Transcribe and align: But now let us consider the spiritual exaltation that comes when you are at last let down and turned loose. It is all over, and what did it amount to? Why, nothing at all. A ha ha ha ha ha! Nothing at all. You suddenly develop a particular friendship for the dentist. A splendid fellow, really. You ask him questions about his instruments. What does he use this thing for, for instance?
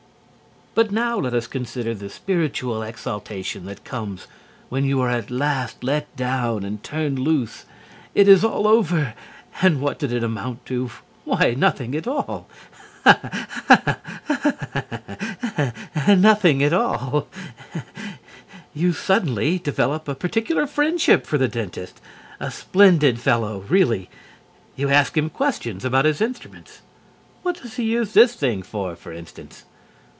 But 0.73 0.89
now 0.89 1.19
let 1.19 1.33
us 1.33 1.47
consider 1.47 1.93
the 1.93 2.09
spiritual 2.09 2.81
exaltation 2.81 3.65
that 3.65 3.83
comes 3.83 4.25
when 4.69 4.85
you 4.85 5.01
are 5.01 5.09
at 5.09 5.29
last 5.29 5.83
let 5.83 6.15
down 6.15 6.63
and 6.63 6.81
turned 6.81 7.19
loose. 7.19 7.65
It 8.15 8.25
is 8.29 8.41
all 8.45 8.65
over, 8.65 9.13
and 9.61 9.81
what 9.81 9.99
did 9.99 10.13
it 10.13 10.23
amount 10.23 10.65
to? 10.67 10.89
Why, 11.25 11.55
nothing 11.57 11.93
at 11.93 12.07
all. 12.07 12.47
A 13.03 13.13
ha 13.13 13.19
ha 13.67 13.99
ha 14.25 14.53
ha 15.07 15.51
ha! 16.05 16.15
Nothing 16.15 16.63
at 16.63 16.71
all. 16.71 17.27
You 18.73 18.93
suddenly 18.93 19.59
develop 19.59 20.07
a 20.07 20.15
particular 20.15 20.65
friendship 20.67 21.25
for 21.25 21.37
the 21.37 21.49
dentist. 21.49 21.99
A 22.39 22.49
splendid 22.49 23.19
fellow, 23.19 23.65
really. 23.67 24.09
You 24.77 24.87
ask 24.87 25.17
him 25.17 25.29
questions 25.29 25.83
about 25.83 26.05
his 26.05 26.21
instruments. 26.21 26.81
What 27.43 27.61
does 27.61 27.75
he 27.75 27.83
use 27.83 28.13
this 28.13 28.35
thing 28.35 28.63
for, 28.63 28.95
for 28.95 29.11
instance? 29.11 29.65